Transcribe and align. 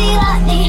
she 0.00 0.16
like 0.16 0.46
me. 0.46 0.59